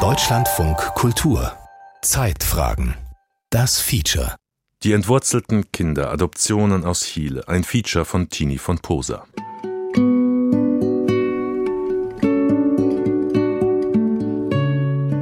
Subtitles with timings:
[0.00, 1.52] Deutschlandfunk Kultur.
[2.02, 2.96] Zeitfragen.
[3.50, 4.34] Das Feature.
[4.82, 7.46] Die entwurzelten Kinder Adoptionen aus Chile.
[7.46, 9.26] Ein Feature von Tini von Posa.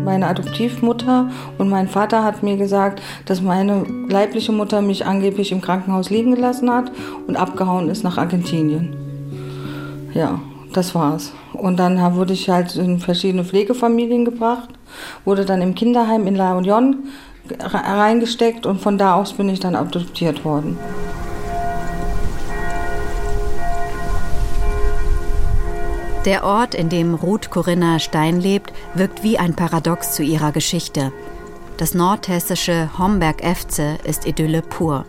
[0.04, 5.60] Meine Adoptivmutter und mein Vater hat mir gesagt, dass meine leibliche Mutter mich angeblich im
[5.60, 6.90] Krankenhaus liegen gelassen hat
[7.26, 8.96] und abgehauen ist nach Argentinien.
[10.14, 10.40] Ja,
[10.72, 11.32] das war's.
[11.52, 14.68] Und dann wurde ich halt in verschiedene Pflegefamilien gebracht,
[15.24, 17.08] wurde dann im Kinderheim in La Union
[17.60, 20.78] reingesteckt und von da aus bin ich dann adoptiert worden.
[26.24, 31.12] Der Ort, in dem Ruth Corinna Stein lebt, wirkt wie ein Paradox zu ihrer Geschichte.
[31.78, 35.04] Das nordhessische Homberg-Efze ist Idylle pur.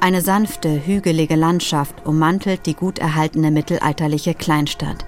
[0.00, 5.06] Eine sanfte, hügelige Landschaft ummantelt die gut erhaltene mittelalterliche Kleinstadt,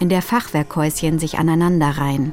[0.00, 2.32] in der Fachwerkhäuschen sich aneinanderreihen.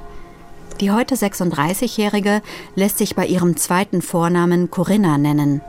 [0.80, 2.42] Die heute 36-Jährige
[2.76, 5.62] lässt sich bei ihrem zweiten Vornamen Corinna nennen.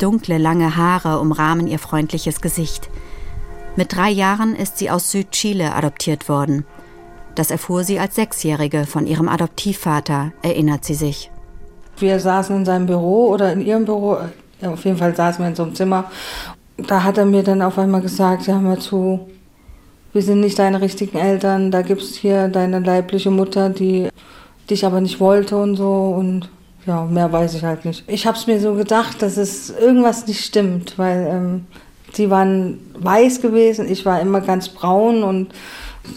[0.00, 2.88] Dunkle, lange Haare umrahmen ihr freundliches Gesicht.
[3.76, 6.64] Mit drei Jahren ist sie aus Südchile adoptiert worden.
[7.34, 11.30] Das erfuhr sie als Sechsjährige von ihrem Adoptivvater, erinnert sie sich.
[11.98, 14.18] Wir saßen in seinem Büro oder in ihrem Büro,
[14.62, 16.10] auf jeden Fall saßen wir in so einem Zimmer.
[16.76, 19.28] Da hat er mir dann auf einmal gesagt, ja, mal zu,
[20.12, 24.08] wir sind nicht deine richtigen Eltern, da gibt es hier deine leibliche Mutter, die
[24.68, 26.48] dich aber nicht wollte und so und
[26.86, 28.04] ja, mehr weiß ich halt nicht.
[28.06, 31.66] Ich habe es mir so gedacht, dass es irgendwas nicht stimmt, weil ähm,
[32.16, 35.48] die waren weiß gewesen, ich war immer ganz braun und,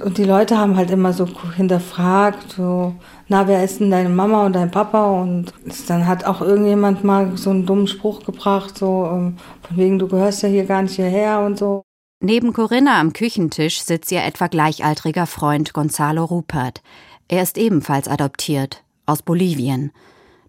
[0.03, 2.95] und die Leute haben halt immer so hinterfragt, so,
[3.27, 5.21] na, wer ist denn deine Mama und dein Papa?
[5.21, 5.53] Und
[5.87, 9.37] dann hat auch irgendjemand mal so einen dummen Spruch gebracht, so, ähm,
[9.67, 11.83] von wegen, du gehörst ja hier gar nicht hierher und so.
[12.21, 16.81] Neben Corinna am Küchentisch sitzt ihr etwa gleichaltriger Freund Gonzalo Rupert.
[17.29, 19.91] Er ist ebenfalls adoptiert, aus Bolivien.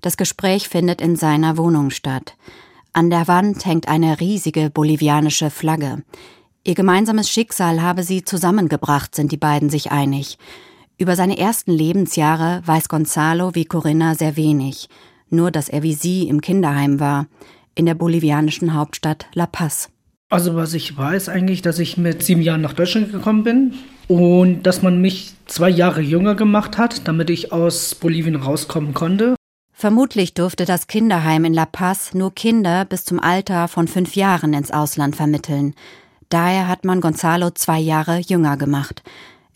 [0.01, 2.37] Das Gespräch findet in seiner Wohnung statt.
[2.93, 6.03] An der Wand hängt eine riesige bolivianische Flagge.
[6.63, 10.37] Ihr gemeinsames Schicksal habe sie zusammengebracht, sind die beiden sich einig.
[10.99, 14.91] Über seine ersten Lebensjahre weiß Gonzalo wie Corinna sehr wenig,
[15.31, 17.29] nur dass er wie sie im Kinderheim war,
[17.75, 19.89] in der bolivianischen Hauptstadt La Paz.
[20.29, 23.75] Also was ich weiß eigentlich, dass ich mit sieben Jahren nach Deutschland gekommen bin
[24.07, 29.35] und dass man mich zwei Jahre jünger gemacht hat, damit ich aus Bolivien rauskommen konnte.
[29.73, 34.53] Vermutlich durfte das Kinderheim in La Paz nur Kinder bis zum Alter von fünf Jahren
[34.53, 35.75] ins Ausland vermitteln.
[36.31, 39.03] Daher hat man Gonzalo zwei Jahre jünger gemacht.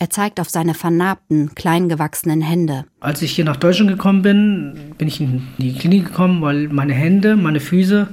[0.01, 2.85] Er zeigt auf seine vernarbten, kleingewachsenen Hände.
[2.99, 6.93] Als ich hier nach Deutschland gekommen bin, bin ich in die Klinik gekommen, weil meine
[6.93, 8.09] Hände, meine Füße,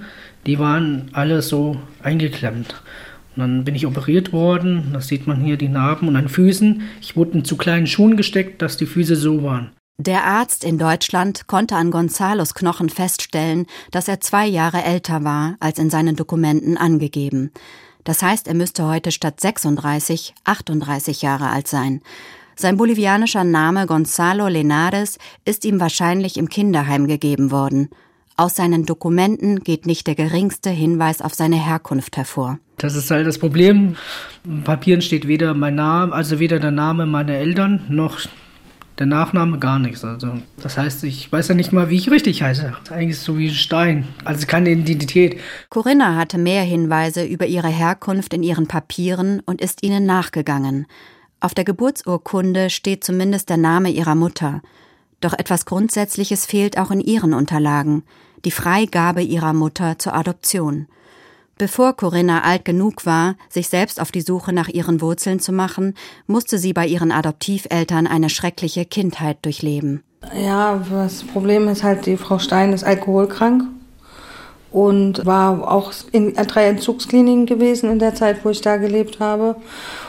[0.46, 2.82] die waren alle so eingeklemmt.
[3.36, 6.84] Und dann bin ich operiert worden, das sieht man hier die Narben und an Füßen.
[7.02, 9.72] Ich wurde in zu kleinen Schuhen gesteckt, dass die Füße so waren.
[9.98, 15.56] Der Arzt in Deutschland konnte an Gonzalos Knochen feststellen, dass er zwei Jahre älter war
[15.60, 17.52] als in seinen Dokumenten angegeben.
[18.04, 22.02] Das heißt, er müsste heute statt 36 38 Jahre alt sein.
[22.56, 27.90] Sein bolivianischer Name Gonzalo Lenares ist ihm wahrscheinlich im Kinderheim gegeben worden.
[28.38, 32.60] Aus seinen Dokumenten geht nicht der geringste Hinweis auf seine Herkunft hervor.
[32.78, 33.96] Das ist halt das Problem.
[34.44, 38.20] In Papieren steht weder mein Name, also weder der Name meiner Eltern noch
[39.00, 40.04] der Nachname gar nichts.
[40.04, 42.74] Also, das heißt, ich weiß ja nicht mal, wie ich richtig heiße.
[42.92, 44.08] Eigentlich so wie ein Stein.
[44.26, 45.40] Also keine Identität.
[45.70, 50.86] Corinna hatte mehr Hinweise über ihre Herkunft in ihren Papieren und ist ihnen nachgegangen.
[51.40, 54.62] Auf der Geburtsurkunde steht zumindest der Name ihrer Mutter.
[55.22, 58.04] Doch etwas Grundsätzliches fehlt auch in ihren Unterlagen.
[58.46, 60.88] Die Freigabe ihrer Mutter zur Adoption.
[61.62, 65.94] Bevor Corinna alt genug war, sich selbst auf die Suche nach ihren Wurzeln zu machen,
[66.26, 70.02] musste sie bei ihren Adoptiveltern eine schreckliche Kindheit durchleben.
[70.36, 73.66] Ja, das Problem ist halt, die Frau Stein ist alkoholkrank
[74.72, 79.56] und war auch in drei Entzugskliniken gewesen in der Zeit, wo ich da gelebt habe.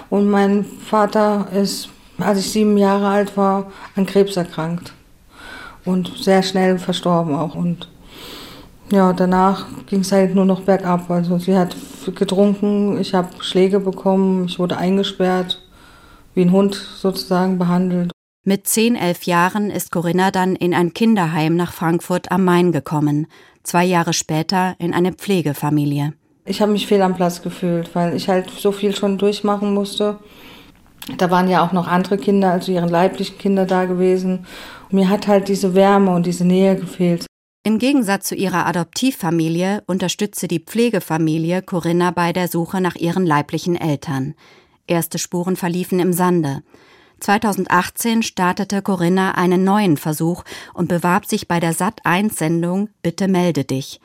[0.08, 4.94] Und mein Vater ist, als ich sieben Jahre alt war, an Krebs erkrankt
[5.84, 7.54] und sehr schnell verstorben auch.
[7.54, 7.91] Und
[8.92, 11.10] ja, danach ging es halt nur noch bergab.
[11.10, 11.74] Also sie hat
[12.15, 15.62] getrunken, ich habe Schläge bekommen, ich wurde eingesperrt,
[16.34, 18.12] wie ein Hund sozusagen behandelt.
[18.44, 23.28] Mit zehn, elf Jahren ist Corinna dann in ein Kinderheim nach Frankfurt am Main gekommen,
[23.62, 26.12] zwei Jahre später in eine Pflegefamilie.
[26.44, 30.18] Ich habe mich fehl am Platz gefühlt, weil ich halt so viel schon durchmachen musste.
[31.18, 34.47] Da waren ja auch noch andere Kinder, also ihren leiblichen Kinder da gewesen.
[34.91, 37.27] mir hat halt diese Wärme und diese Nähe gefehlt.
[37.64, 43.76] Im Gegensatz zu ihrer Adoptivfamilie unterstützte die Pflegefamilie Corinna bei der Suche nach ihren leiblichen
[43.76, 44.34] Eltern.
[44.88, 46.64] Erste Spuren verliefen im Sande.
[47.20, 50.42] 2018 startete Corinna einen neuen Versuch
[50.74, 54.00] und bewarb sich bei der Sat1-Sendung Bitte melde dich.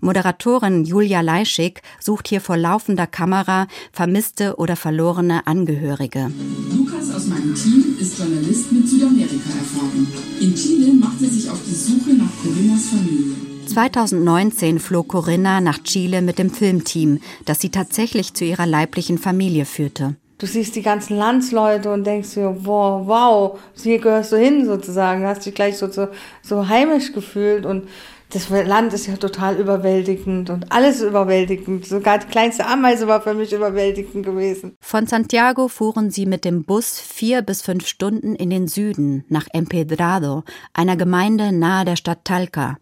[0.00, 6.32] Moderatorin Julia Leischig sucht hier vor laufender Kamera vermisste oder verlorene Angehörige.
[6.74, 10.06] Lukas aus meinem Team ist Journalist mit Südamerika-Erfahrung.
[10.40, 13.36] In Chile macht er sich auf die Suche nach Corinnas Familie.
[13.66, 19.64] 2019 flog Corinna nach Chile mit dem Filmteam, das sie tatsächlich zu ihrer leiblichen Familie
[19.64, 24.64] führte du siehst die ganzen Landsleute und denkst dir, wow, wow, hier gehörst du hin
[24.64, 26.08] sozusagen, hast dich gleich so, so,
[26.42, 27.88] so heimisch gefühlt und
[28.30, 31.84] das Land ist ja total überwältigend und alles überwältigend.
[31.84, 34.76] Sogar die kleinste Ameise war für mich überwältigend gewesen.
[34.80, 39.46] Von Santiago fuhren sie mit dem Bus vier bis fünf Stunden in den Süden nach
[39.52, 42.78] Empedrado, einer Gemeinde nahe der Stadt Talca.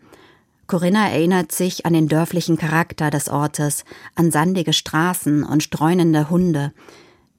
[0.66, 3.84] Corinna erinnert sich an den dörflichen Charakter des Ortes,
[4.14, 6.72] an sandige Straßen und streunende Hunde.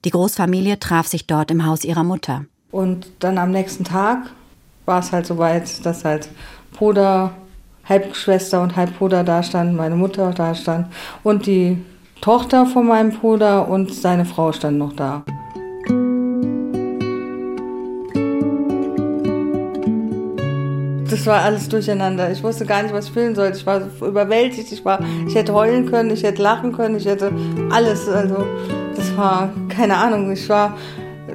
[0.04, 2.46] Die Großfamilie traf sich dort im Haus ihrer Mutter.
[2.72, 4.30] Und dann am nächsten Tag
[4.84, 6.28] war es halt so weit, dass halt
[6.72, 7.36] Bruder,
[7.90, 10.54] Halbschwester und Halbbruder da standen, meine Mutter da
[11.22, 11.84] und die
[12.22, 15.24] Tochter von meinem Bruder und seine Frau stand noch da.
[21.20, 22.30] das war alles durcheinander.
[22.30, 23.58] Ich wusste gar nicht, was ich fühlen sollte.
[23.58, 24.72] Ich war überwältigt.
[24.72, 27.30] Ich, war, ich hätte heulen können, ich hätte lachen können, ich hätte
[27.70, 28.08] alles.
[28.08, 28.46] Also,
[28.96, 30.32] das war keine Ahnung.
[30.32, 30.78] Ich war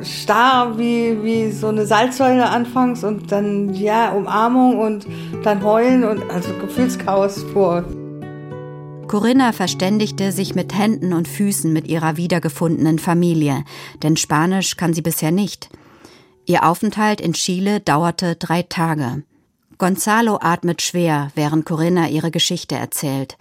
[0.04, 5.08] starr wie, wie so eine Salzsäule anfangs und dann, ja, Umarmung und
[5.44, 7.84] dann heulen und also Gefühlschaos vor.
[9.08, 13.64] Corinna verständigte sich mit Händen und Füßen mit ihrer wiedergefundenen Familie,
[14.02, 15.70] denn Spanisch kann sie bisher nicht.
[16.46, 19.24] Ihr Aufenthalt in Chile dauerte drei Tage.
[19.78, 23.38] Gonzalo atmet schwer, während Corinna ihre Geschichte erzählt.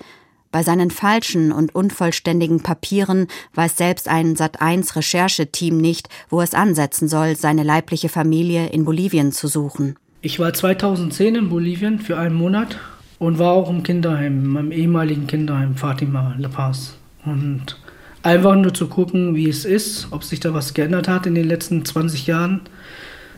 [0.55, 7.09] Bei seinen falschen und unvollständigen Papieren weiß selbst ein Sat1 Rechercheteam nicht, wo es ansetzen
[7.09, 9.97] soll, seine leibliche Familie in Bolivien zu suchen.
[10.23, 12.79] Ich war 2010 in Bolivien für einen Monat
[13.19, 16.95] und war auch im Kinderheim, meinem ehemaligen Kinderheim Fatima La Paz.
[17.25, 17.77] Und
[18.23, 21.49] einfach nur zu gucken, wie es ist, ob sich da was geändert hat in den
[21.49, 22.61] letzten 20 Jahren.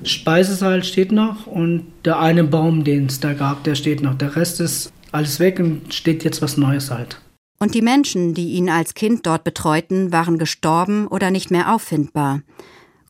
[0.02, 4.18] Speisesaal steht noch und der eine Baum, den es da gab, der steht noch.
[4.18, 7.20] Der Rest ist alles weg und steht jetzt was Neues halt.
[7.58, 12.42] Und die Menschen, die ihn als Kind dort betreuten, waren gestorben oder nicht mehr auffindbar.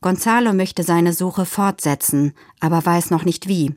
[0.01, 3.73] Gonzalo möchte seine Suche fortsetzen, aber weiß noch nicht wie.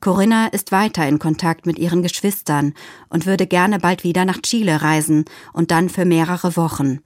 [0.00, 2.74] Corinna ist weiter in Kontakt mit ihren Geschwistern
[3.08, 7.00] und würde gerne bald wieder nach Chile reisen und dann für mehrere Wochen.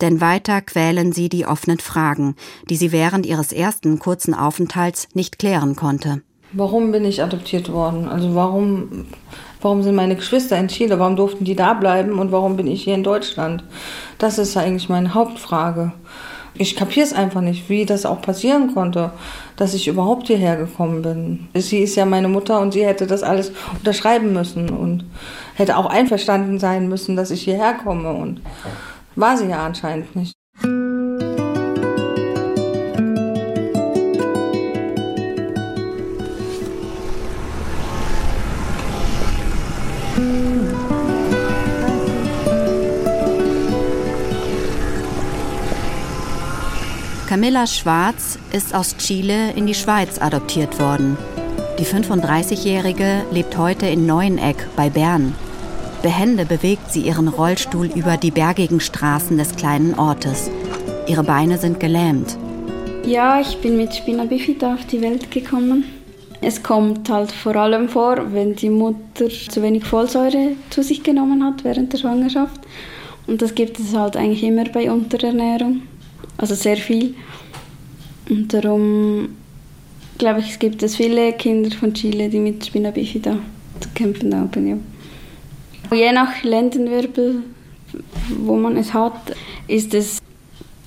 [0.00, 2.34] Denn weiter quälen sie die offenen Fragen,
[2.68, 6.22] die sie während ihres ersten kurzen Aufenthalts nicht klären konnte.
[6.52, 8.08] Warum bin ich adoptiert worden?
[8.08, 9.06] Also warum,
[9.66, 11.00] warum sind meine Geschwister in Chile?
[11.00, 13.64] Warum durften die da bleiben und warum bin ich hier in Deutschland?
[14.16, 15.92] Das ist eigentlich meine Hauptfrage.
[16.54, 19.10] Ich kapiere es einfach nicht, wie das auch passieren konnte,
[19.56, 21.48] dass ich überhaupt hierher gekommen bin.
[21.60, 25.04] Sie ist ja meine Mutter und sie hätte das alles unterschreiben müssen und
[25.56, 28.42] hätte auch einverstanden sein müssen, dass ich hierher komme und
[29.16, 30.35] war sie ja anscheinend nicht.
[47.26, 51.18] Camilla Schwarz ist aus Chile in die Schweiz adoptiert worden.
[51.76, 55.34] Die 35-Jährige lebt heute in Neueneck bei Bern.
[56.02, 60.52] Behende bewegt sie ihren Rollstuhl über die bergigen Straßen des kleinen Ortes.
[61.08, 62.38] Ihre Beine sind gelähmt.
[63.04, 65.84] Ja, ich bin mit Spina bifida auf die Welt gekommen.
[66.40, 71.42] Es kommt halt vor allem vor, wenn die Mutter zu wenig Folsäure zu sich genommen
[71.42, 72.60] hat während der Schwangerschaft.
[73.26, 75.82] Und das gibt es halt eigentlich immer bei Unterernährung.
[76.38, 77.14] Also sehr viel.
[78.28, 79.28] Und darum
[80.18, 83.38] glaube ich, es gibt es viele Kinder von Chile, die mit Spina bifida
[83.80, 84.66] zu kämpfen haben.
[84.66, 85.96] Ja.
[85.96, 87.42] Je nach Lendenwirbel,
[88.44, 89.34] wo man es hat,
[89.68, 90.18] ist es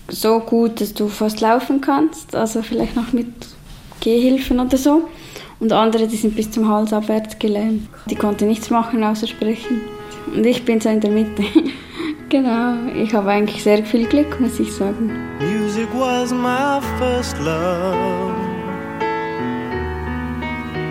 [0.09, 3.27] so gut, dass du fast laufen kannst, also vielleicht noch mit
[4.01, 5.07] Gehhilfen oder so.
[5.59, 7.87] Und andere, die sind bis zum Hals abwärts gelähmt.
[8.09, 9.81] Die konnten nichts machen außer sprechen.
[10.33, 11.43] Und ich bin so in der Mitte.
[12.29, 15.11] genau, ich habe eigentlich sehr viel Glück, muss ich sagen.
[15.39, 18.35] Music was my first love.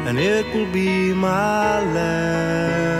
[0.06, 2.98] And it will be my last.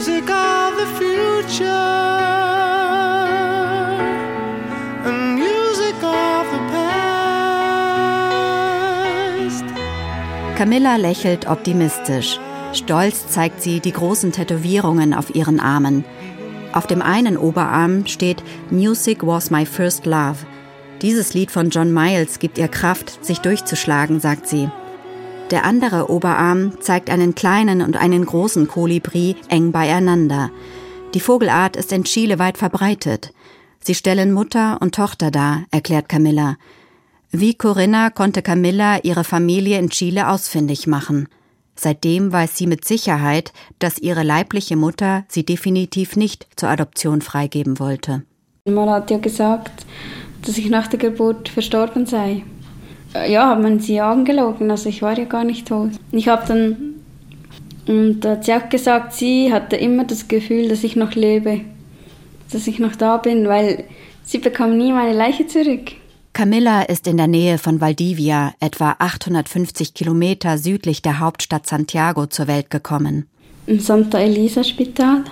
[0.00, 1.66] music of the future
[5.04, 6.86] and music of the past.
[10.56, 12.40] Camilla lächelt optimistisch.
[12.72, 16.04] Stolz zeigt sie die großen Tätowierungen auf ihren Armen.
[16.72, 20.36] Auf dem einen Oberarm steht Music was my first love.
[21.02, 24.70] Dieses Lied von John Miles gibt ihr Kraft, sich durchzuschlagen, sagt sie.
[25.50, 30.50] Der andere Oberarm zeigt einen kleinen und einen großen Kolibri eng beieinander.
[31.14, 33.32] Die Vogelart ist in Chile weit verbreitet.
[33.80, 36.56] Sie stellen Mutter und Tochter dar, erklärt Camilla.
[37.32, 41.28] Wie Corinna konnte Camilla ihre Familie in Chile ausfindig machen.
[41.76, 47.78] Seitdem weiß sie mit Sicherheit, dass ihre leibliche Mutter sie definitiv nicht zur Adoption freigeben
[47.78, 48.22] wollte.
[48.66, 49.86] Man hat ja gesagt,
[50.44, 52.42] dass ich nach der Geburt verstorben sei.
[53.28, 55.90] Ja, hat man sie angelogen, also ich war ja gar nicht tot.
[56.12, 56.94] Ich habe dann,
[57.88, 61.62] und da hat sie auch gesagt, sie hatte immer das Gefühl, dass ich noch lebe,
[62.52, 63.84] dass ich noch da bin, weil
[64.22, 65.92] sie bekam nie meine Leiche zurück.
[66.32, 72.46] Camilla ist in der Nähe von Valdivia, etwa 850 Kilometer südlich der Hauptstadt Santiago, zur
[72.46, 73.26] Welt gekommen.
[73.66, 75.24] Im Santa Elisa Spital.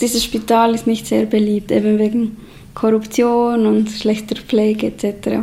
[0.00, 2.36] Dieses Spital ist nicht sehr beliebt, eben wegen
[2.74, 5.40] Korruption und schlechter Pflege etc.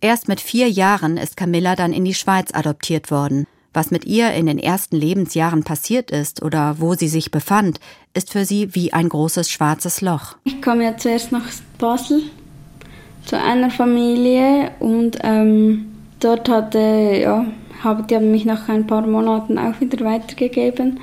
[0.00, 3.46] Erst mit vier Jahren ist Camilla dann in die Schweiz adoptiert worden.
[3.74, 7.80] Was mit ihr in den ersten Lebensjahren passiert ist oder wo sie sich befand,
[8.14, 10.36] ist für sie wie ein großes schwarzes Loch.
[10.44, 11.46] Ich kam ja zuerst nach
[11.78, 12.22] Basel
[13.24, 15.86] zu einer Familie und ähm,
[16.20, 16.78] dort hatte,
[17.20, 17.46] ja,
[17.82, 21.00] haben, die haben mich nach ein paar Monaten auch wieder weitergegeben,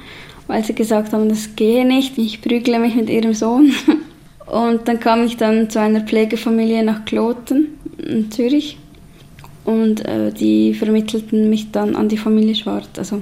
[0.47, 3.73] weil sie gesagt haben, das gehe nicht, ich prügle mich mit ihrem Sohn.
[4.45, 7.67] Und dann kam ich dann zu einer Pflegefamilie nach Kloten
[7.99, 8.79] in Zürich
[9.63, 13.21] und äh, die vermittelten mich dann an die Familie Schwarz, also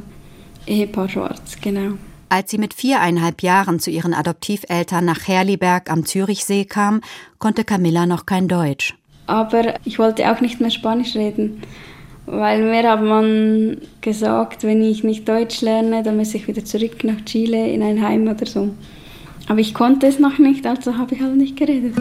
[0.65, 1.97] Ehepaar Schwarz, genau.
[2.29, 7.01] Als sie mit viereinhalb Jahren zu ihren Adoptiveltern nach Herliberg am Zürichsee kam,
[7.39, 8.95] konnte Camilla noch kein Deutsch.
[9.27, 11.61] Aber ich wollte auch nicht mehr Spanisch reden,
[12.25, 17.03] weil mir hat man gesagt, wenn ich nicht Deutsch lerne, dann muss ich wieder zurück
[17.05, 18.69] nach Chile in ein Heim oder so.
[19.47, 21.95] Aber ich konnte es noch nicht, also habe ich halt nicht geredet.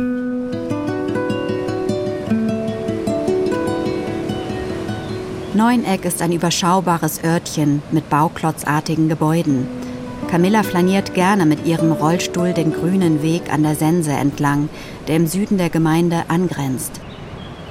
[5.54, 9.85] Neueneck ist ein überschaubares Örtchen mit bauklotzartigen Gebäuden.
[10.28, 14.68] Camilla flaniert gerne mit ihrem Rollstuhl den grünen Weg an der Sense entlang,
[15.06, 17.00] der im Süden der Gemeinde angrenzt.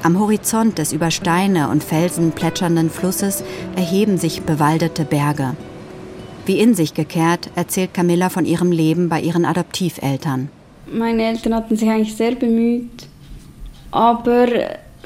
[0.03, 3.43] Am Horizont des über Steine und Felsen plätschernden Flusses
[3.75, 5.55] erheben sich bewaldete Berge.
[6.45, 10.49] Wie in sich gekehrt erzählt Camilla von ihrem Leben bei ihren Adoptiveltern.
[10.91, 13.07] Meine Eltern hatten sich eigentlich sehr bemüht,
[13.91, 14.47] aber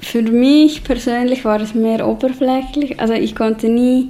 [0.01, 2.99] für mich persönlich war es mehr oberflächlich.
[2.99, 4.09] Also ich konnte nie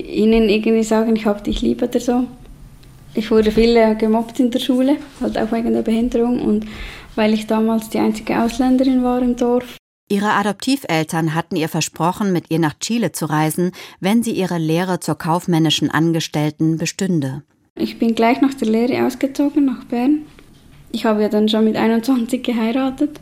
[0.00, 2.24] ihnen irgendwie sagen, ich habe dich lieb oder so.
[3.14, 6.66] Ich wurde viel gemobbt in der Schule, halt auch wegen der Behinderung und
[7.14, 9.76] weil ich damals die einzige Ausländerin war im Dorf.
[10.08, 15.00] Ihre Adoptiveltern hatten ihr versprochen, mit ihr nach Chile zu reisen, wenn sie ihre Lehre
[15.00, 17.42] zur kaufmännischen Angestellten bestünde.
[17.74, 20.26] Ich bin gleich nach der Lehre ausgezogen nach Bern.
[20.90, 23.20] Ich habe ja dann schon mit 21 geheiratet.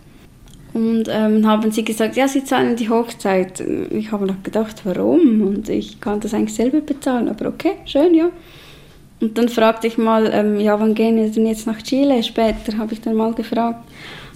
[0.72, 3.60] Und ähm, haben sie gesagt, ja, sie zahlen die Hochzeit.
[3.90, 5.42] Ich habe noch gedacht, warum?
[5.42, 7.28] Und ich kann das eigentlich selber bezahlen.
[7.28, 8.30] Aber okay, schön, ja.
[9.20, 12.22] Und dann fragte ich mal, ähm, ja, wann gehen wir denn jetzt nach Chile?
[12.22, 13.84] Später habe ich dann mal gefragt.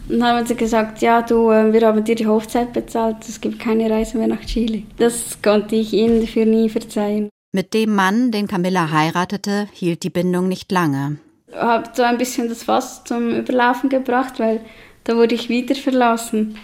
[0.09, 3.41] Und dann haben sie gesagt, ja, du, äh, wir haben dir die Hochzeit bezahlt, es
[3.41, 4.83] gibt keine Reise mehr nach Chile.
[4.99, 7.31] Das konnte ich ihnen dafür nie verzeihen.
[7.53, 11.19] Mit dem Mann, den Camilla heiratete, hielt die Bindung nicht lange.
[11.49, 14.61] Ich habe so ein bisschen das Fass zum Überlaufen gebracht, weil
[15.05, 16.57] da wurde ich wieder verlassen.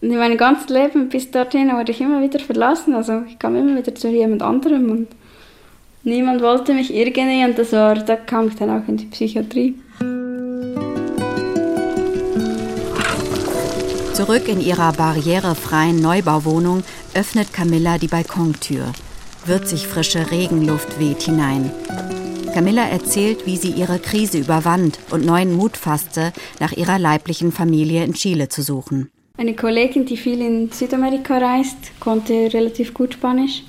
[0.00, 2.94] Und in meinem ganzen Leben bis dorthin wurde ich immer wieder verlassen.
[2.94, 5.08] Also ich kam immer wieder zu jemand anderem und
[6.04, 9.74] niemand wollte mich irgendwie und das war, da kam ich dann auch in die Psychiatrie.
[14.12, 16.84] Zurück in ihrer barrierefreien Neubauwohnung
[17.14, 18.92] öffnet Camilla die Balkontür.
[19.44, 21.70] Würzig frische Regenluft weht hinein.
[22.56, 28.02] Camilla erzählt, wie sie ihre Krise überwand und neuen Mut fasste, nach ihrer leiblichen Familie
[28.02, 29.10] in Chile zu suchen.
[29.36, 33.62] Eine Kollegin, die viel in Südamerika reist, konnte relativ gut Spanisch.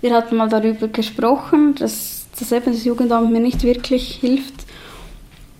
[0.00, 4.66] Wir hatten mal darüber gesprochen, dass, das Jugendamt mir nicht wirklich hilft.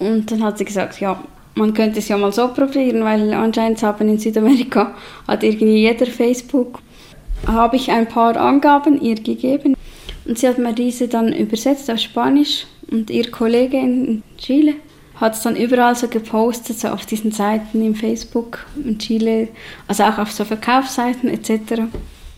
[0.01, 1.23] Und dann hat sie gesagt, ja,
[1.55, 4.97] man könnte es ja mal so probieren, weil anscheinend haben in Südamerika
[5.29, 6.81] hat irgendwie jeder Facebook.
[7.47, 9.74] Habe ich ein paar Angaben ihr gegeben
[10.25, 14.75] und sie hat mir diese dann übersetzt auf Spanisch und ihr Kollege in Chile
[15.17, 19.49] hat es dann überall so gepostet, so auf diesen Seiten im Facebook in Chile,
[19.87, 21.83] also auch auf so Verkaufsseiten etc.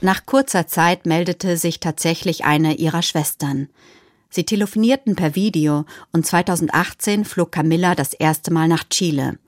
[0.00, 3.68] Nach kurzer Zeit meldete sich tatsächlich eine ihrer Schwestern.
[4.28, 9.38] Sie telefonierten per Video und 2018 flog Camilla das erste Mal nach Chile.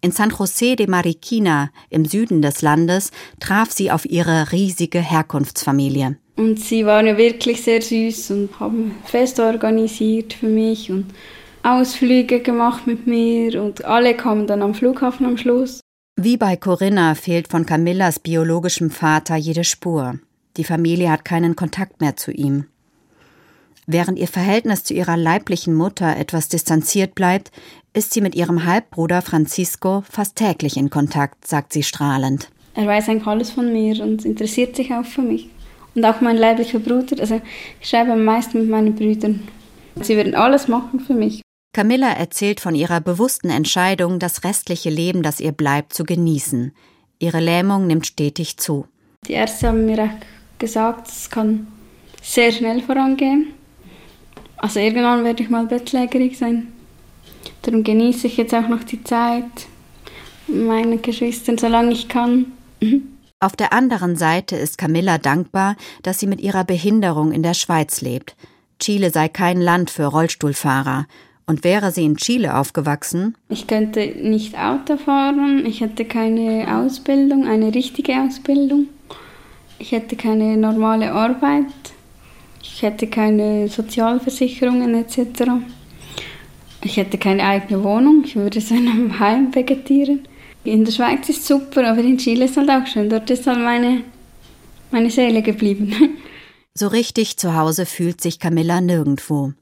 [0.00, 6.16] In San José de Mariquina im Süden des Landes traf sie auf ihre riesige Herkunftsfamilie.
[6.36, 11.06] Und sie waren ja wirklich sehr süß und haben Feste organisiert für mich und
[11.62, 15.80] Ausflüge gemacht mit mir und alle kamen dann am Flughafen am Schluss.
[16.16, 20.18] Wie bei Corinna fehlt von Camillas biologischem Vater jede Spur.
[20.56, 22.66] Die Familie hat keinen Kontakt mehr zu ihm.
[23.86, 27.50] Während ihr Verhältnis zu ihrer leiblichen Mutter etwas distanziert bleibt,
[27.94, 32.50] ist sie mit ihrem Halbbruder Francisco fast täglich in Kontakt, sagt sie strahlend.
[32.74, 35.50] Er weiß eigentlich alles von mir und interessiert sich auch für mich.
[35.94, 37.40] Und auch mein leiblicher Bruder, also
[37.80, 39.46] ich schreibe am meisten mit meinen Brüdern.
[40.00, 41.42] Sie werden alles machen für mich.
[41.74, 46.72] Camilla erzählt von ihrer bewussten Entscheidung, das restliche Leben, das ihr bleibt, zu genießen.
[47.18, 48.86] Ihre Lähmung nimmt stetig zu.
[49.26, 51.66] Die Ärzte haben mir auch gesagt, es kann
[52.20, 53.54] sehr schnell vorangehen.
[54.56, 56.72] Also irgendwann werde ich mal bettlägerig sein.
[57.62, 59.44] Darum genieße ich jetzt auch noch die Zeit
[60.46, 62.52] mit meinen Geschwistern, solange ich kann.
[63.42, 68.00] Auf der anderen Seite ist Camilla dankbar, dass sie mit ihrer Behinderung in der Schweiz
[68.00, 68.36] lebt.
[68.78, 71.08] Chile sei kein Land für Rollstuhlfahrer.
[71.44, 73.34] Und wäre sie in Chile aufgewachsen?
[73.48, 78.86] Ich könnte nicht Auto fahren, ich hätte keine Ausbildung, eine richtige Ausbildung.
[79.80, 81.64] Ich hätte keine normale Arbeit,
[82.62, 85.50] ich hätte keine Sozialversicherungen etc.
[86.84, 90.28] Ich hätte keine eigene Wohnung, ich würde so in einem Heim vegetieren.
[90.64, 93.10] In der Schweiz ist super, aber in Chile ist halt auch schön.
[93.10, 94.04] Dort ist halt meine,
[94.90, 95.94] meine Seele geblieben.
[96.74, 99.52] So richtig zu Hause fühlt sich Camilla nirgendwo.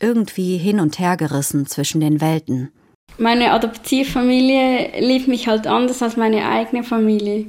[0.00, 2.72] Irgendwie hin und her gerissen zwischen den Welten.
[3.16, 7.46] Meine Adoptivfamilie liebt mich halt anders als meine eigene Familie.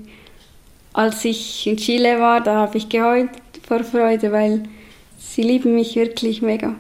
[0.94, 3.32] Als ich in Chile war, da habe ich geheult
[3.68, 4.62] vor Freude, weil
[5.18, 6.76] sie lieben mich wirklich mega.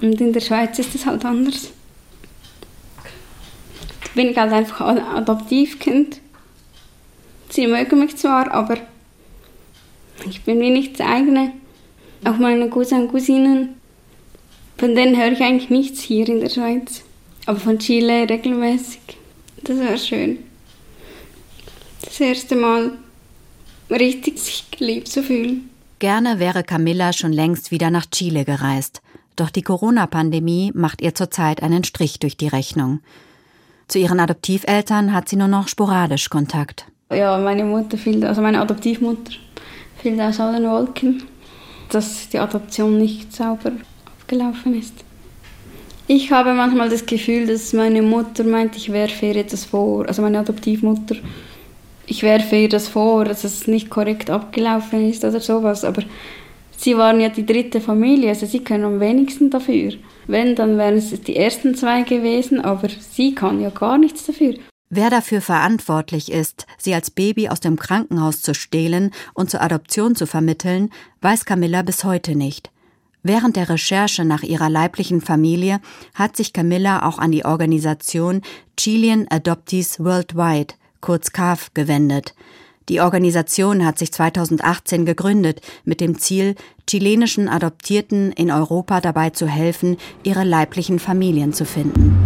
[0.00, 1.72] Und in der Schweiz ist es halt anders.
[4.14, 6.20] Bin ich halt einfach ein Adoptivkind.
[7.50, 8.78] Sie mögen mich zwar, aber
[10.28, 11.52] ich bin wie nicht das eigene.
[12.24, 13.76] Auch meine Cousins und Cousinen,
[14.78, 17.02] von denen höre ich eigentlich nichts hier in der Schweiz.
[17.46, 19.00] Aber von Chile regelmäßig.
[19.62, 20.38] Das wäre schön.
[22.02, 22.92] Das erste Mal
[23.90, 25.70] richtig sich geliebt zu fühlen.
[25.98, 29.00] Gerne wäre Camilla schon längst wieder nach Chile gereist.
[29.36, 33.00] Doch die Corona-Pandemie macht ihr zurzeit einen Strich durch die Rechnung.
[33.88, 36.86] Zu ihren Adoptiveltern hat sie nur noch sporadisch Kontakt.
[37.12, 39.32] Ja, meine Mutter fiel, also meine Adoptivmutter
[40.02, 41.22] fiel aus allen Wolken,
[41.90, 43.72] dass die Adoption nicht sauber
[44.04, 45.04] abgelaufen ist.
[46.08, 50.22] Ich habe manchmal das Gefühl, dass meine Mutter meint, ich werfe ihr etwas vor, also
[50.22, 51.16] meine Adoptivmutter,
[52.06, 56.02] ich werfe ihr das vor, dass es nicht korrekt abgelaufen ist oder sowas, aber
[56.76, 59.94] sie waren ja die dritte Familie, also sie können am wenigsten dafür.
[60.26, 64.54] Wenn, dann wären es die ersten zwei gewesen, aber sie kann ja gar nichts dafür.
[64.88, 70.14] Wer dafür verantwortlich ist, sie als Baby aus dem Krankenhaus zu stehlen und zur Adoption
[70.14, 70.90] zu vermitteln,
[71.22, 72.70] weiß Camilla bis heute nicht.
[73.22, 75.80] Während der Recherche nach ihrer leiblichen Familie
[76.14, 78.42] hat sich Camilla auch an die Organisation
[78.76, 82.36] Chilean Adoptees Worldwide, kurz CAF, gewendet.
[82.88, 86.54] Die Organisation hat sich 2018 gegründet mit dem Ziel,
[86.88, 92.16] chilenischen Adoptierten in Europa dabei zu helfen, ihre leiblichen Familien zu finden.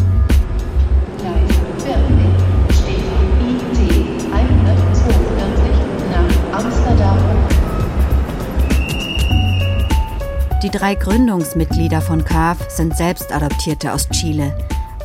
[10.62, 14.54] Die drei Gründungsmitglieder von CAF sind selbst Adoptierte aus Chile.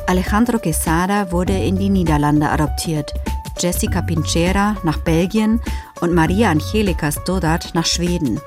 [0.06, 3.14] Alejandro Quesada wurde in die Niederlande adoptiert,
[3.58, 5.60] Jessica Pinchera nach Belgien
[6.00, 8.40] und Maria Angelica Stoddard nach Schweden.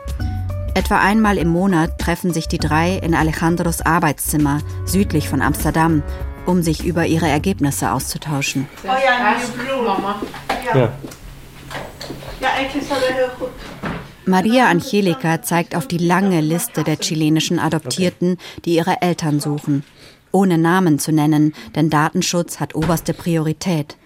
[0.75, 6.03] Etwa einmal im Monat treffen sich die drei in Alejandros Arbeitszimmer südlich von Amsterdam,
[6.45, 8.67] um sich über ihre Ergebnisse auszutauschen.
[8.83, 10.21] Oh ja, Mama.
[10.65, 10.79] Ja.
[10.79, 10.91] Ja,
[12.39, 13.49] ja eigentlich ist er heel gut.
[14.25, 19.83] Maria Angelica zeigt auf die lange Liste der chilenischen Adoptierten, die ihre Eltern suchen.
[20.31, 23.97] Ohne Namen zu nennen, denn Datenschutz hat oberste Priorität.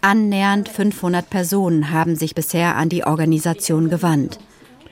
[0.00, 4.38] Annähernd 500 Personen haben sich bisher an die Organisation gewandt.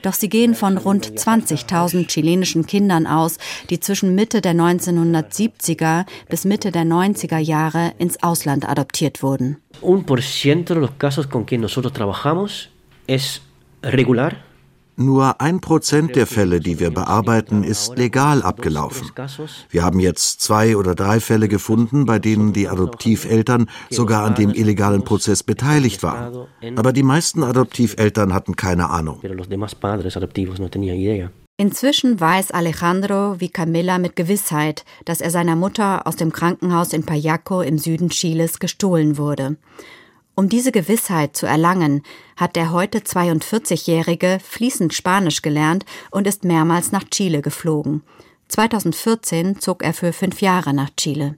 [0.01, 3.37] Doch sie gehen von rund 20.000 chilenischen Kindern aus,
[3.69, 9.57] die zwischen Mitte der 1970er bis Mitte der 90er Jahre ins Ausland adoptiert wurden.
[9.81, 12.69] Un por ciento de los casos con que nosotros trabajamos
[13.07, 13.41] es
[13.81, 14.46] regular.
[14.99, 19.11] Nur ein Prozent der Fälle, die wir bearbeiten, ist legal abgelaufen.
[19.69, 24.49] Wir haben jetzt zwei oder drei Fälle gefunden, bei denen die Adoptiveltern sogar an dem
[24.49, 26.47] illegalen Prozess beteiligt waren.
[26.75, 29.21] Aber die meisten Adoptiveltern hatten keine Ahnung.
[31.59, 37.03] Inzwischen weiß Alejandro wie Camilla mit Gewissheit, dass er seiner Mutter aus dem Krankenhaus in
[37.03, 39.57] Payaco im Süden Chiles gestohlen wurde.
[40.39, 42.03] Um diese Gewissheit zu erlangen,
[42.35, 48.03] hat der heute 42-Jährige fließend Spanisch gelernt und ist mehrmals nach Chile geflogen.
[48.49, 51.37] 2014 zog er für fünf Jahre nach Chile.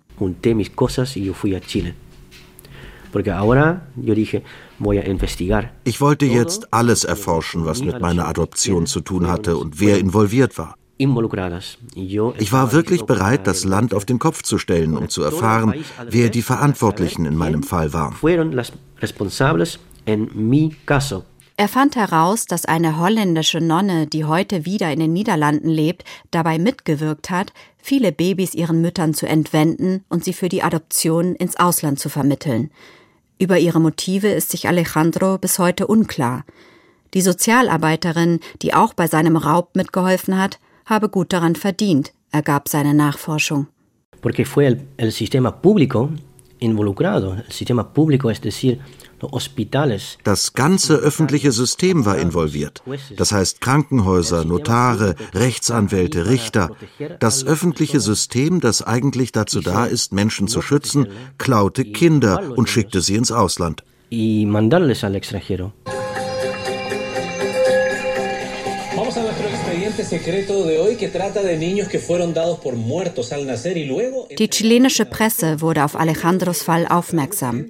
[5.86, 10.58] Ich wollte jetzt alles erforschen, was mit meiner Adoption zu tun hatte und wer involviert
[10.58, 10.76] war.
[12.38, 15.74] Ich war wirklich bereit, das Land auf den Kopf zu stellen, um zu erfahren,
[16.10, 18.16] wer die Verantwortlichen in meinem Fall waren.
[21.56, 26.58] Er fand heraus, dass eine holländische Nonne, die heute wieder in den Niederlanden lebt, dabei
[26.58, 32.00] mitgewirkt hat, viele Babys ihren Müttern zu entwenden und sie für die Adoption ins Ausland
[32.00, 32.72] zu vermitteln.
[33.40, 36.46] Über ihre Motive ist sich Alejandro bis heute unklar.
[37.14, 42.94] Die Sozialarbeiterin, die auch bei seinem Raub mitgeholfen hat, habe gut daran verdient, ergab seine
[42.94, 43.68] Nachforschung.
[44.22, 46.10] Porque fue el, el sistema público
[46.60, 48.80] involucrado, el sistema público, es decir,
[50.24, 52.82] das ganze öffentliche System war involviert.
[53.18, 56.72] Das heißt Krankenhäuser, Notare, Rechtsanwälte, Richter.
[57.20, 63.02] Das öffentliche System, das eigentlich dazu da ist, Menschen zu schützen, klaute Kinder und schickte
[63.02, 63.84] sie ins Ausland.
[64.12, 65.72] Y mandarles al extranjero.
[74.38, 77.66] Die chilenische Presse wurde auf Alejandros Fall aufmerksam.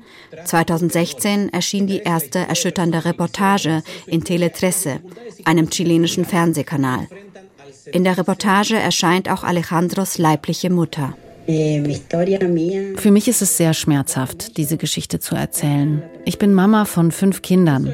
[0.45, 4.99] 2016 erschien die erste erschütternde Reportage in Tele 13,
[5.45, 7.07] einem chilenischen Fernsehkanal.
[7.91, 11.15] In der Reportage erscheint auch Alejandros leibliche Mutter.
[11.47, 16.03] Für mich ist es sehr schmerzhaft, diese Geschichte zu erzählen.
[16.25, 17.91] Ich bin Mama von fünf Kindern.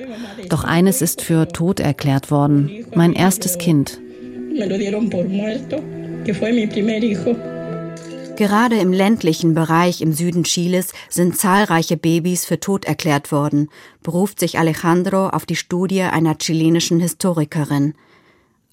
[0.49, 2.85] Doch eines ist für tot erklärt worden.
[2.95, 4.01] Mein erstes Kind.
[8.37, 13.69] Gerade im ländlichen Bereich im Süden Chiles sind zahlreiche Babys für tot erklärt worden,
[14.01, 17.95] beruft sich Alejandro auf die Studie einer chilenischen Historikerin.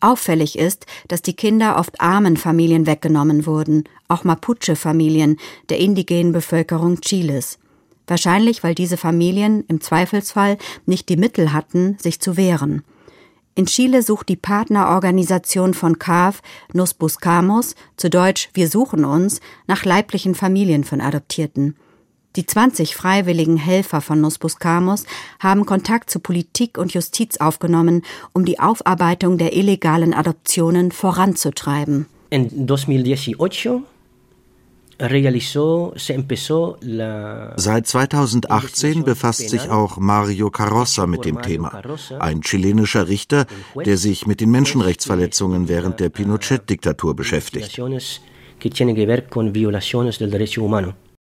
[0.01, 5.37] Auffällig ist, dass die Kinder oft armen Familien weggenommen wurden, auch Mapuche-Familien
[5.69, 7.59] der indigenen Bevölkerung Chiles.
[8.09, 12.83] Wahrscheinlich, weil diese Familien im Zweifelsfall nicht die Mittel hatten, sich zu wehren.
[13.55, 16.41] In Chile sucht die Partnerorganisation von CAF,
[16.73, 21.77] Nos Buscamos, zu Deutsch Wir suchen uns, nach leiblichen Familien von Adoptierten.
[22.35, 25.05] Die 20 freiwilligen Helfer von Nos Buscamos
[25.39, 32.07] haben Kontakt zu Politik und Justiz aufgenommen, um die Aufarbeitung der illegalen Adoptionen voranzutreiben.
[32.31, 33.92] In 2018
[37.57, 41.83] Seit 2018 befasst sich auch Mario Carrossa mit dem Thema,
[42.21, 47.81] ein chilenischer Richter, der sich mit den Menschenrechtsverletzungen während der Pinochet-Diktatur beschäftigt.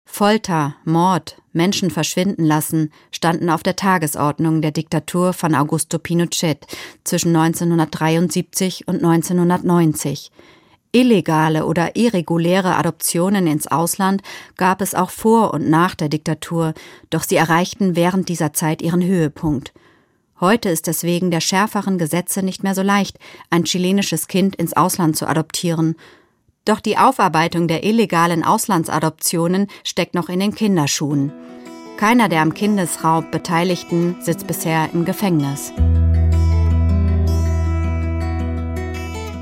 [0.04, 6.66] Folter, Mord, Menschen verschwinden lassen standen auf der Tagesordnung der Diktatur von Augusto Pinochet
[7.02, 10.30] zwischen 1973 und 1990.
[10.92, 14.22] Illegale oder irreguläre Adoptionen ins Ausland
[14.56, 16.74] gab es auch vor und nach der Diktatur,
[17.08, 19.72] doch sie erreichten während dieser Zeit ihren Höhepunkt.
[20.38, 24.74] Heute ist es wegen der schärferen Gesetze nicht mehr so leicht, ein chilenisches Kind ins
[24.74, 25.96] Ausland zu adoptieren,
[26.64, 31.32] doch die Aufarbeitung der illegalen Auslandsadoptionen steckt noch in den Kinderschuhen.
[31.96, 35.72] Keiner der am Kindesraub Beteiligten sitzt bisher im Gefängnis.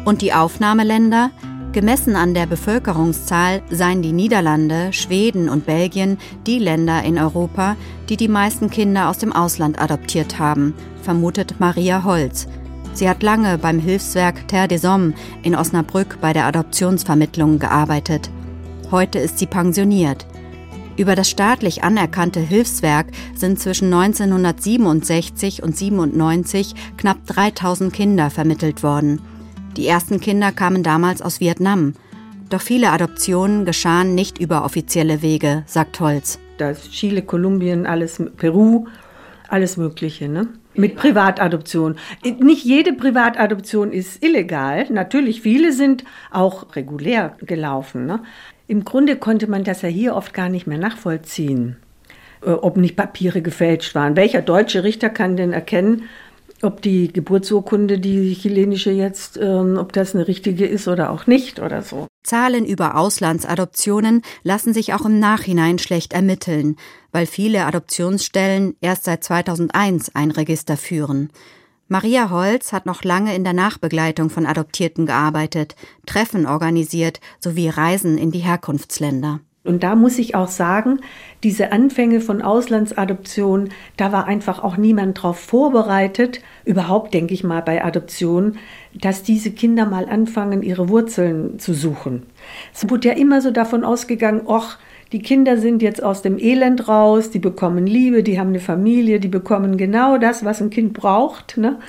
[0.05, 1.31] Und die Aufnahmeländer?
[1.73, 7.77] Gemessen an der Bevölkerungszahl seien die Niederlande, Schweden und Belgien die Länder in Europa,
[8.09, 12.49] die die meisten Kinder aus dem Ausland adoptiert haben, vermutet Maria Holz,
[12.93, 18.31] Sie hat lange beim Hilfswerk Terre des Hommes in Osnabrück bei der Adoptionsvermittlung gearbeitet.
[18.91, 20.27] Heute ist sie pensioniert.
[20.97, 29.21] Über das staatlich anerkannte Hilfswerk sind zwischen 1967 und 97 knapp 3000 Kinder vermittelt worden.
[29.77, 31.95] Die ersten Kinder kamen damals aus Vietnam.
[32.49, 36.41] Doch viele Adoptionen geschahen nicht über offizielle Wege, sagt Holz.
[36.59, 38.87] Da ist Chile, Kolumbien, alles Peru,
[39.49, 40.29] alles Mögliche.
[40.29, 40.49] Ne?
[40.75, 41.97] Mit Privatadoption.
[42.41, 44.87] Nicht jede Privatadoption ist illegal.
[44.91, 48.07] Natürlich, viele sind auch regulär gelaufen.
[48.07, 48.21] Ne?
[48.67, 51.77] Im Grunde konnte man das ja hier oft gar nicht mehr nachvollziehen,
[52.45, 54.17] äh, ob nicht Papiere gefälscht waren.
[54.17, 56.03] Welcher deutsche Richter kann denn erkennen,
[56.63, 61.61] ob die Geburtsurkunde, die chilenische jetzt, ähm, ob das eine richtige ist oder auch nicht
[61.61, 62.07] oder so.
[62.23, 66.77] Zahlen über Auslandsadoptionen lassen sich auch im Nachhinein schlecht ermitteln,
[67.13, 71.31] weil viele Adoptionsstellen erst seit 2001 ein Register führen.
[71.89, 75.75] Maria Holz hat noch lange in der Nachbegleitung von Adoptierten gearbeitet,
[76.07, 79.41] Treffen organisiert sowie Reisen in die Herkunftsländer.
[79.63, 81.01] Und da muss ich auch sagen,
[81.43, 83.69] diese Anfänge von Auslandsadoption,
[83.99, 88.57] da war einfach auch niemand darauf vorbereitet, überhaupt denke ich mal bei Adoption,
[88.95, 92.23] dass diese Kinder mal anfangen, ihre Wurzeln zu suchen.
[92.73, 94.79] Es wurde ja immer so davon ausgegangen, ach,
[95.13, 99.19] Die Kinder sind jetzt aus dem Elend raus, die bekommen Liebe, die haben eine Familie,
[99.19, 101.57] die bekommen genau das, was ein Kind braucht.
[101.57, 101.81] Ne?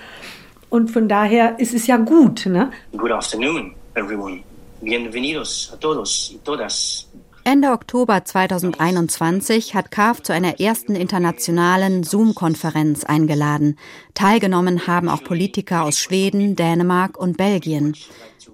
[0.72, 2.48] Und von daher ist es ja gut.
[2.48, 2.72] Ne?
[2.98, 4.40] Good afternoon, everyone.
[4.82, 7.11] Bienvenidos a todos y todas.
[7.44, 13.80] Ende Oktober 2021 hat CAF zu einer ersten internationalen Zoom-Konferenz eingeladen.
[14.14, 17.96] Teilgenommen haben auch Politiker aus Schweden, Dänemark und Belgien.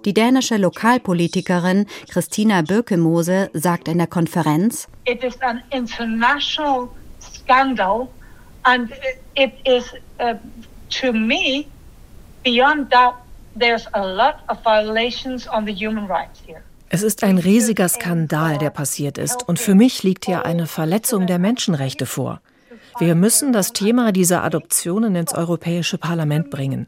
[0.06, 6.88] Die dänische Lokalpolitikerin Christina Birkemose sagt in der Konferenz, It is an international
[7.20, 8.08] scandal
[8.62, 8.90] and
[9.34, 10.34] it is uh,
[10.88, 11.66] to me
[12.42, 13.16] beyond doubt
[13.54, 16.62] there's a lot of violations on the human rights here.
[16.90, 19.46] Es ist ein riesiger Skandal, der passiert ist.
[19.48, 22.40] Und für mich liegt hier eine Verletzung der Menschenrechte vor.
[22.98, 26.86] Wir müssen das Thema dieser Adoptionen ins Europäische Parlament bringen.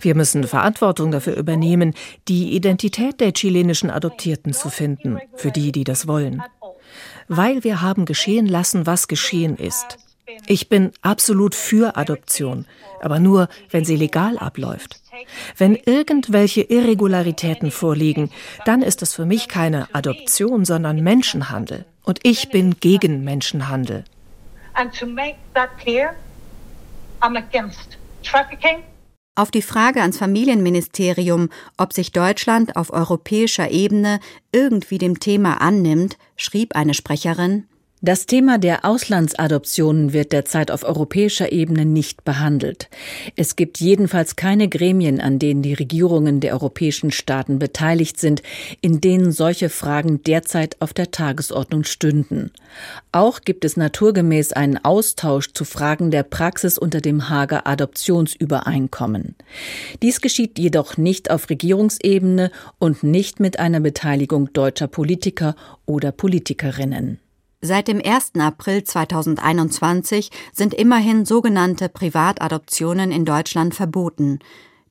[0.00, 1.94] Wir müssen Verantwortung dafür übernehmen,
[2.26, 6.42] die Identität der chilenischen Adoptierten zu finden, für die, die das wollen.
[7.28, 9.98] Weil wir haben geschehen lassen, was geschehen ist.
[10.46, 12.66] Ich bin absolut für Adoption,
[13.00, 15.00] aber nur, wenn sie legal abläuft.
[15.56, 18.30] Wenn irgendwelche Irregularitäten vorliegen,
[18.64, 21.84] dann ist es für mich keine Adoption, sondern Menschenhandel.
[22.02, 24.04] Und ich bin gegen Menschenhandel.
[29.36, 34.20] Auf die Frage ans Familienministerium, ob sich Deutschland auf europäischer Ebene
[34.52, 37.66] irgendwie dem Thema annimmt, schrieb eine Sprecherin
[38.04, 42.90] das Thema der Auslandsadoptionen wird derzeit auf europäischer Ebene nicht behandelt.
[43.34, 48.42] Es gibt jedenfalls keine Gremien, an denen die Regierungen der europäischen Staaten beteiligt sind,
[48.82, 52.50] in denen solche Fragen derzeit auf der Tagesordnung stünden.
[53.10, 59.34] Auch gibt es naturgemäß einen Austausch zu Fragen der Praxis unter dem Hager Adoptionsübereinkommen.
[60.02, 67.18] Dies geschieht jedoch nicht auf Regierungsebene und nicht mit einer Beteiligung deutscher Politiker oder Politikerinnen.
[67.66, 68.32] Seit dem 1.
[68.40, 74.40] April 2021 sind immerhin sogenannte Privatadoptionen in Deutschland verboten.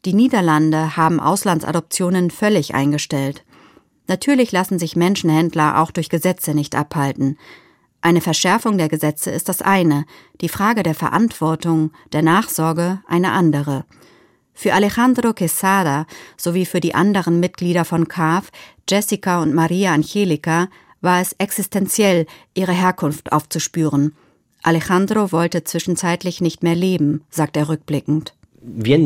[0.06, 3.46] Die Niederlande haben Auslandsadoptionen völlig eingestellt.
[4.08, 7.38] Natürlich lassen sich Menschenhändler auch durch Gesetze nicht abhalten.
[8.02, 10.06] Eine Verschärfung der Gesetze ist das eine,
[10.42, 13.86] die Frage der Verantwortung, der Nachsorge eine andere.
[14.52, 16.08] Für Alejandro Quesada
[16.38, 18.50] sowie für die anderen Mitglieder von CAF,
[18.90, 20.70] Jessica und Maria Angelica,
[21.04, 24.16] war es existenziell, ihre Herkunft aufzuspüren.
[24.64, 28.34] Alejandro wollte zwischenzeitlich nicht mehr leben, sagt er rückblickend.
[28.66, 29.06] Wir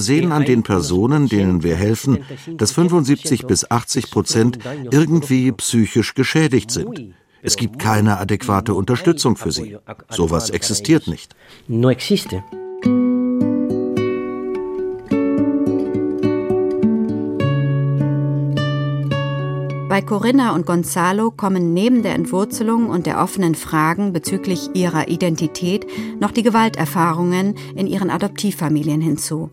[0.00, 2.18] sehen an den Personen, denen wir helfen,
[2.56, 4.58] dass 75 bis 80 Prozent
[4.92, 7.14] irgendwie psychisch geschädigt sind.
[7.42, 9.76] Es gibt keine adäquate Unterstützung für sie.
[10.10, 11.34] Sowas existiert nicht.
[11.66, 12.44] No existe.
[19.98, 25.88] Bei Corinna und Gonzalo kommen neben der Entwurzelung und der offenen Fragen bezüglich ihrer Identität
[26.20, 29.50] noch die Gewalterfahrungen in ihren Adoptivfamilien hinzu.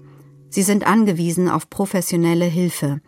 [0.49, 3.01] Sie sind angewiesen auf professionelle Hilfe.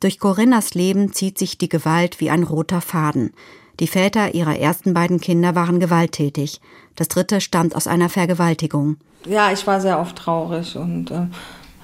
[0.00, 3.30] Durch Corinnas Leben zieht sich die Gewalt wie ein roter Faden.
[3.78, 6.60] Die Väter ihrer ersten beiden Kinder waren gewalttätig.
[6.96, 8.96] Das dritte stammt aus einer Vergewaltigung.
[9.28, 11.28] Ja, ich war sehr oft traurig und äh,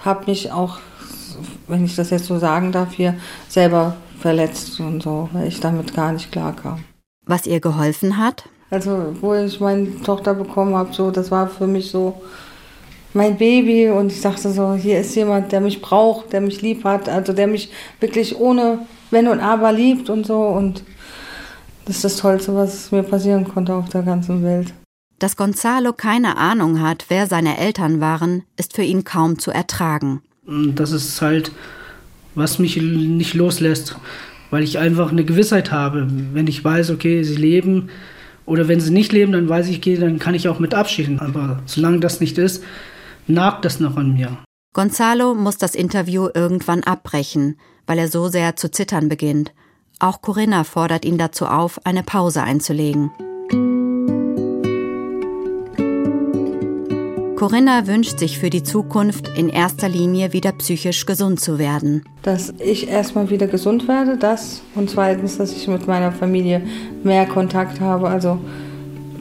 [0.04, 0.80] habe mich auch,
[1.68, 3.14] wenn ich das jetzt so sagen darf, hier
[3.48, 6.84] selber verletzt und so, weil ich damit gar nicht klar kam.
[7.26, 8.44] Was ihr geholfen hat?
[8.70, 12.20] Also, wo ich meine Tochter bekommen habe, so, das war für mich so
[13.12, 16.84] mein Baby und ich dachte so, hier ist jemand, der mich braucht, der mich lieb
[16.84, 20.84] hat, also der mich wirklich ohne Wenn und Aber liebt und so und
[21.86, 24.72] das ist das Tollste, was mir passieren konnte auf der ganzen Welt.
[25.18, 30.22] Dass Gonzalo keine Ahnung hat, wer seine Eltern waren, ist für ihn kaum zu ertragen.
[30.46, 31.50] Das ist halt
[32.34, 33.96] was mich nicht loslässt,
[34.50, 36.06] weil ich einfach eine Gewissheit habe.
[36.32, 37.88] Wenn ich weiß, okay, sie leben
[38.46, 41.20] oder wenn sie nicht leben, dann weiß ich, okay, dann kann ich auch mit abschieden.
[41.20, 42.62] Aber solange das nicht ist,
[43.26, 44.38] nagt das noch an mir.
[44.72, 49.52] Gonzalo muss das Interview irgendwann abbrechen, weil er so sehr zu zittern beginnt.
[49.98, 53.10] Auch Corinna fordert ihn dazu auf, eine Pause einzulegen.
[57.40, 62.04] Corinna wünscht sich für die Zukunft in erster Linie wieder psychisch gesund zu werden.
[62.20, 64.60] Dass ich erstmal wieder gesund werde, das.
[64.74, 66.60] Und zweitens, dass ich mit meiner Familie
[67.02, 68.10] mehr Kontakt habe.
[68.10, 68.38] Also,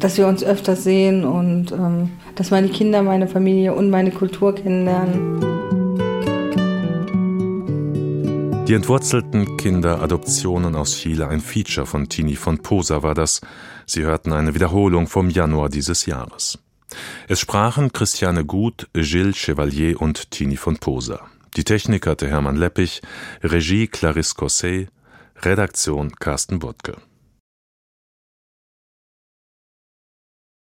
[0.02, 4.54] dass wir uns öfter sehen und ähm, dass meine Kinder meine Familie und meine Kultur
[4.54, 5.40] kennenlernen.
[8.68, 13.40] Die entwurzelten Kinderadoptionen aus Chile, ein Feature von Tini von Posa war das.
[13.86, 16.60] Sie hörten eine Wiederholung vom Januar dieses Jahres.
[17.28, 21.22] Es sprachen Christiane Gut, Gilles Chevalier und Tini von Poser.
[21.56, 23.02] Die Technik hatte Hermann Leppich,
[23.42, 24.90] Regie Clarisse Cosset,
[25.42, 26.98] Redaktion Carsten Wuttke.